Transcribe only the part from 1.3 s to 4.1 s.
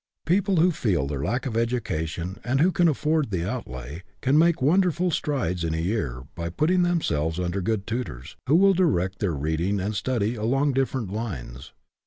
of education, and who can afford the outlay,